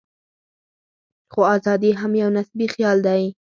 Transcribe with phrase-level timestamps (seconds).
[1.31, 3.23] خو ازادي هم یو نسبي خیال دی.